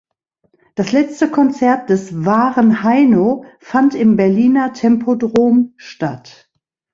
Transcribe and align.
Das 0.73 0.93
letzte 0.93 1.29
Konzert 1.29 1.91
des 1.91 2.25
„wahren 2.25 2.81
Heino“ 2.81 3.45
fand 3.59 3.93
im 3.93 4.15
Berliner 4.17 4.73
Tempodrom 4.73 5.75
statt. 5.77 6.49